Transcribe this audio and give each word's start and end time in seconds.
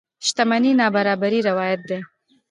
شتمنۍ 0.25 0.71
نابرابرۍ 0.79 1.39
روايت 1.49 1.81
دي. 1.89 1.99